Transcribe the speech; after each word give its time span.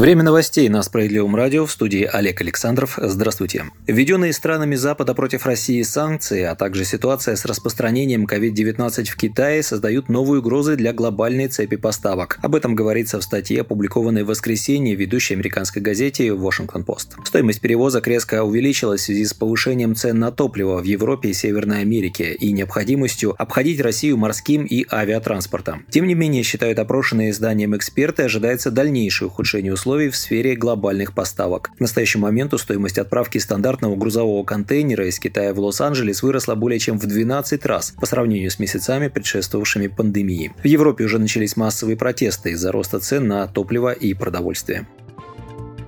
Время 0.00 0.22
новостей 0.22 0.66
на 0.70 0.82
Справедливом 0.82 1.36
радио 1.36 1.66
в 1.66 1.70
студии 1.70 2.08
Олег 2.10 2.40
Александров. 2.40 2.98
Здравствуйте. 3.02 3.66
Введенные 3.86 4.32
странами 4.32 4.74
Запада 4.74 5.12
против 5.12 5.44
России 5.44 5.82
санкции, 5.82 6.42
а 6.42 6.54
также 6.54 6.86
ситуация 6.86 7.36
с 7.36 7.44
распространением 7.44 8.24
COVID-19 8.24 9.04
в 9.04 9.16
Китае 9.16 9.62
создают 9.62 10.08
новые 10.08 10.40
угрозы 10.40 10.76
для 10.76 10.94
глобальной 10.94 11.48
цепи 11.48 11.76
поставок. 11.76 12.38
Об 12.40 12.54
этом 12.54 12.74
говорится 12.74 13.20
в 13.20 13.22
статье, 13.22 13.60
опубликованной 13.60 14.22
в 14.22 14.28
воскресенье 14.28 14.94
ведущей 14.94 15.34
американской 15.34 15.82
газете 15.82 16.28
Washington 16.28 16.86
Post. 16.86 17.22
Стоимость 17.26 17.60
перевозок 17.60 18.08
резко 18.08 18.42
увеличилась 18.42 19.02
в 19.02 19.04
связи 19.04 19.26
с 19.26 19.34
повышением 19.34 19.94
цен 19.94 20.18
на 20.18 20.32
топливо 20.32 20.78
в 20.78 20.84
Европе 20.84 21.28
и 21.28 21.34
Северной 21.34 21.82
Америке 21.82 22.32
и 22.32 22.52
необходимостью 22.52 23.34
обходить 23.36 23.82
Россию 23.82 24.16
морским 24.16 24.64
и 24.64 24.86
авиатранспортом. 24.90 25.84
Тем 25.90 26.06
не 26.06 26.14
менее, 26.14 26.42
считают 26.42 26.78
опрошенные 26.78 27.32
изданием 27.32 27.76
эксперты, 27.76 28.22
ожидается 28.22 28.70
дальнейшее 28.70 29.28
ухудшение 29.28 29.74
условий 29.74 29.89
в 29.98 30.16
сфере 30.16 30.54
глобальных 30.54 31.12
поставок. 31.12 31.70
К 31.76 31.80
настоящему 31.80 32.22
моменту 32.22 32.58
стоимость 32.58 32.98
отправки 32.98 33.38
стандартного 33.38 33.96
грузового 33.96 34.44
контейнера 34.44 35.08
из 35.08 35.18
Китая 35.18 35.52
в 35.52 35.58
Лос-Анджелес 35.58 36.22
выросла 36.22 36.54
более 36.54 36.78
чем 36.78 36.98
в 36.98 37.06
12 37.06 37.66
раз 37.66 37.92
по 38.00 38.06
сравнению 38.06 38.50
с 38.50 38.58
месяцами, 38.58 39.08
предшествовавшими 39.08 39.88
пандемии. 39.88 40.52
В 40.62 40.66
Европе 40.66 41.04
уже 41.04 41.18
начались 41.18 41.56
массовые 41.56 41.96
протесты 41.96 42.50
из-за 42.50 42.72
роста 42.72 43.00
цен 43.00 43.26
на 43.26 43.46
топливо 43.46 43.92
и 43.92 44.14
продовольствие. 44.14 44.86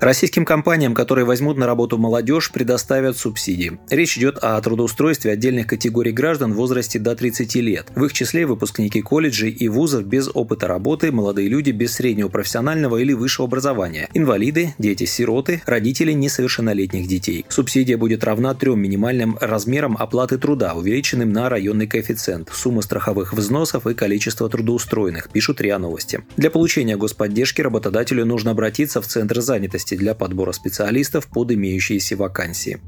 Российским 0.03 0.45
компаниям, 0.45 0.95
которые 0.95 1.25
возьмут 1.25 1.57
на 1.57 1.65
работу 1.65 1.97
молодежь, 1.97 2.51
предоставят 2.51 3.17
субсидии. 3.17 3.79
Речь 3.89 4.19
идет 4.19 4.37
о 4.39 4.61
трудоустройстве 4.61 5.31
отдельных 5.31 5.69
категорий 5.69 6.11
граждан 6.11 6.55
в 6.55 6.57
возрасте 6.57 6.99
до 6.99 7.15
30 7.15 7.55
лет. 7.55 7.87
В 7.95 8.05
их 8.07 8.13
числе 8.13 8.45
выпускники 8.45 9.01
колледжей 9.01 9.51
и 9.51 9.69
вузов 9.69 10.05
без 10.05 10.29
опыта 10.35 10.67
работы, 10.67 11.13
молодые 11.13 11.49
люди 11.49 11.71
без 11.71 11.93
среднего 11.93 12.29
профессионального 12.29 12.97
или 12.97 13.13
высшего 13.13 13.47
образования, 13.47 14.09
инвалиды, 14.13 14.75
дети-сироты, 14.77 15.63
родители 15.67 16.11
несовершеннолетних 16.11 17.07
детей. 17.07 17.47
Субсидия 17.49 17.97
будет 17.97 18.25
равна 18.25 18.55
трем 18.55 18.81
минимальным 18.81 19.39
размерам 19.41 19.97
оплаты 19.97 20.37
труда, 20.37 20.75
увеличенным 20.75 21.33
на 21.33 21.49
районный 21.49 21.87
коэффициент, 21.87 22.51
сумма 22.53 22.83
страховых 22.83 23.35
взносов 23.35 23.87
и 23.87 23.95
количество 23.95 24.49
трудоустроенных, 24.49 25.31
пишут 25.31 25.61
РИА 25.61 25.79
Новости. 25.79 26.25
Для 26.37 26.51
получения 26.51 26.97
господдержки 26.97 27.61
работодателю 27.61 28.27
нужно 28.27 28.51
обратиться 28.51 29.01
в 29.01 29.07
Центр 29.07 29.41
занятости 29.41 29.92
для 29.97 30.15
подбора 30.15 30.53
специалистов 30.53 31.27
под 31.27 31.53
имеющиеся 31.53 32.17
вакансии. 32.17 32.81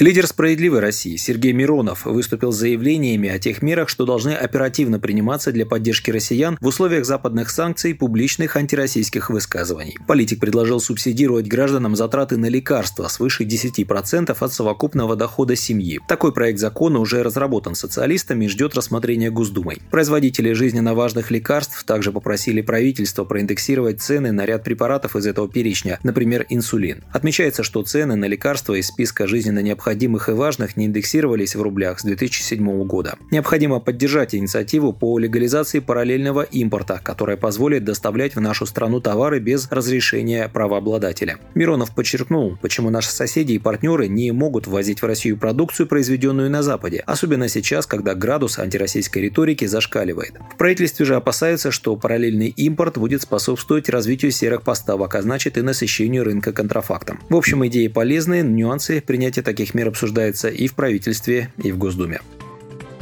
Лидер 0.00 0.26
«Справедливой 0.26 0.80
России» 0.80 1.16
Сергей 1.16 1.52
Миронов 1.52 2.06
выступил 2.06 2.52
с 2.52 2.56
заявлениями 2.56 3.28
о 3.28 3.38
тех 3.38 3.60
мерах, 3.60 3.90
что 3.90 4.06
должны 4.06 4.30
оперативно 4.30 4.98
приниматься 4.98 5.52
для 5.52 5.66
поддержки 5.66 6.10
россиян 6.10 6.56
в 6.58 6.66
условиях 6.66 7.04
западных 7.04 7.50
санкций 7.50 7.90
и 7.90 7.94
публичных 7.94 8.56
антироссийских 8.56 9.28
высказываний. 9.28 9.98
Политик 10.06 10.40
предложил 10.40 10.80
субсидировать 10.80 11.48
гражданам 11.48 11.96
затраты 11.96 12.38
на 12.38 12.46
лекарства 12.46 13.08
свыше 13.08 13.44
10% 13.44 14.34
от 14.40 14.52
совокупного 14.54 15.16
дохода 15.16 15.54
семьи. 15.54 16.00
Такой 16.08 16.32
проект 16.32 16.60
закона 16.60 16.98
уже 16.98 17.22
разработан 17.22 17.74
социалистами 17.74 18.46
и 18.46 18.48
ждет 18.48 18.74
рассмотрения 18.74 19.30
Госдумой. 19.30 19.82
Производители 19.90 20.54
жизненно 20.54 20.94
важных 20.94 21.30
лекарств 21.30 21.84
также 21.84 22.10
попросили 22.10 22.62
правительство 22.62 23.24
проиндексировать 23.24 24.00
цены 24.00 24.32
на 24.32 24.46
ряд 24.46 24.64
препаратов 24.64 25.14
из 25.14 25.26
этого 25.26 25.46
перечня, 25.46 25.98
например, 26.02 26.46
инсулин. 26.48 27.04
Отмечается, 27.12 27.62
что 27.62 27.82
цены 27.82 28.16
на 28.16 28.24
лекарства 28.24 28.72
из 28.72 28.86
списка 28.86 29.26
жизненно 29.26 29.58
необходимых 29.58 29.89
необходимых 29.90 30.28
и 30.28 30.32
важных 30.32 30.76
не 30.76 30.86
индексировались 30.86 31.56
в 31.56 31.62
рублях 31.62 31.98
с 31.98 32.04
2007 32.04 32.84
года. 32.84 33.16
Необходимо 33.32 33.80
поддержать 33.80 34.36
инициативу 34.36 34.92
по 34.92 35.18
легализации 35.18 35.80
параллельного 35.80 36.42
импорта, 36.42 37.00
которая 37.02 37.36
позволит 37.36 37.84
доставлять 37.84 38.36
в 38.36 38.40
нашу 38.40 38.66
страну 38.66 39.00
товары 39.00 39.40
без 39.40 39.68
разрешения 39.68 40.48
правообладателя. 40.48 41.38
Миронов 41.54 41.92
подчеркнул, 41.92 42.56
почему 42.62 42.90
наши 42.90 43.10
соседи 43.10 43.54
и 43.54 43.58
партнеры 43.58 44.06
не 44.06 44.30
могут 44.30 44.68
ввозить 44.68 45.02
в 45.02 45.06
Россию 45.06 45.36
продукцию, 45.36 45.88
произведенную 45.88 46.50
на 46.50 46.62
Западе, 46.62 47.02
особенно 47.04 47.48
сейчас, 47.48 47.86
когда 47.86 48.14
градус 48.14 48.60
антироссийской 48.60 49.22
риторики 49.22 49.64
зашкаливает. 49.64 50.34
В 50.54 50.56
правительстве 50.56 51.04
же 51.04 51.16
опасаются, 51.16 51.72
что 51.72 51.96
параллельный 51.96 52.48
импорт 52.48 52.96
будет 52.96 53.22
способствовать 53.22 53.88
развитию 53.88 54.30
серых 54.30 54.62
поставок, 54.62 55.16
а 55.16 55.22
значит 55.22 55.58
и 55.58 55.62
насыщению 55.62 56.22
рынка 56.22 56.52
контрафактом. 56.52 57.18
В 57.28 57.34
общем, 57.34 57.66
идеи 57.66 57.88
полезные, 57.88 58.44
нюансы 58.44 59.00
принятия 59.00 59.42
таких 59.42 59.74
мер 59.74 59.79
мер 59.80 59.88
обсуждается 59.88 60.48
и 60.48 60.66
в 60.66 60.74
правительстве, 60.74 61.52
и 61.56 61.72
в 61.72 61.78
Госдуме. 61.78 62.20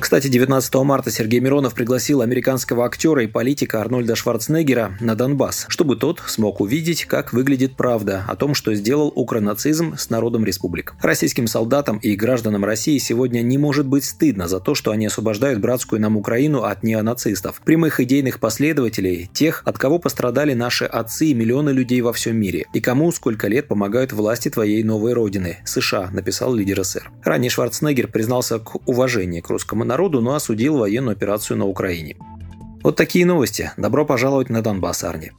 Кстати, 0.01 0.29
19 0.29 0.75
марта 0.77 1.11
Сергей 1.11 1.41
Миронов 1.41 1.75
пригласил 1.75 2.23
американского 2.23 2.87
актера 2.87 3.25
и 3.25 3.27
политика 3.27 3.81
Арнольда 3.81 4.15
Шварценеггера 4.15 4.97
на 5.01 5.17
Донбасс, 5.17 5.67
чтобы 5.69 5.97
тот 5.97 6.23
смог 6.25 6.61
увидеть, 6.61 7.05
как 7.05 7.33
выглядит 7.33 7.77
правда 7.77 8.25
о 8.29 8.37
том, 8.37 8.55
что 8.55 8.73
сделал 8.75 9.13
укронацизм 9.15 9.97
с 9.97 10.09
народом 10.09 10.45
республик. 10.45 10.95
Российским 11.03 11.49
солдатам 11.49 11.99
и 11.99 12.15
гражданам 12.15 12.65
России 12.65 12.97
сегодня 12.99 13.41
не 13.43 13.59
может 13.59 13.87
быть 13.87 14.05
стыдно 14.05 14.47
за 14.47 14.61
то, 14.61 14.77
что 14.77 14.93
они 14.93 15.07
освобождают 15.07 15.61
братскую 15.61 16.01
нам 16.01 16.17
Украину 16.17 16.63
от 16.63 16.85
неонацистов, 16.85 17.61
прямых 17.65 17.99
идейных 17.99 18.39
последователей, 18.39 19.29
тех, 19.35 19.63
от 19.67 19.79
кого 19.79 19.99
пострадали 19.99 20.55
наши 20.55 20.85
отцы 20.85 21.27
и 21.27 21.35
миллионы 21.35 21.71
людей 21.71 22.01
во 22.03 22.13
всем 22.13 22.37
мире, 22.37 22.67
и 22.73 22.81
кому 22.81 23.11
сколько 23.11 23.49
лет 23.49 23.67
помогают 23.67 24.13
власти 24.13 24.49
твоей 24.49 24.85
новой 24.85 25.13
родины, 25.13 25.59
США, 25.65 26.09
написал 26.13 26.55
лидер 26.55 26.85
СССР. 26.85 27.11
Ранее 27.25 27.51
Шварценеггер 27.51 28.07
признался 28.07 28.61
к 28.61 28.77
уважению 28.89 29.43
к 29.43 29.51
русскому 29.51 29.88
народу, 29.89 30.21
но 30.21 30.35
осудил 30.35 30.79
военную 30.79 31.13
операцию 31.17 31.57
на 31.57 31.67
Украине. 31.67 32.17
Вот 32.85 32.95
такие 32.95 33.27
новости. 33.27 33.73
Добро 33.77 34.07
пожаловать 34.07 34.51
на 34.51 34.63
Донбасс, 34.63 35.03
Арни. 35.03 35.33